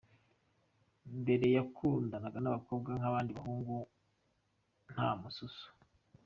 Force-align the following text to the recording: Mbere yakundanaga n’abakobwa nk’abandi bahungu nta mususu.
Mbere 1.21 1.45
yakundanaga 1.57 2.37
n’abakobwa 2.41 2.89
nk’abandi 2.99 3.31
bahungu 3.37 3.75
nta 4.93 5.09
mususu. 5.19 5.67